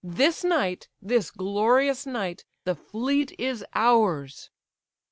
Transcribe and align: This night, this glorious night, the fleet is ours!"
This 0.03 0.43
night, 0.43 0.89
this 0.99 1.29
glorious 1.29 2.07
night, 2.07 2.43
the 2.63 2.73
fleet 2.73 3.39
is 3.39 3.63
ours!" 3.75 4.49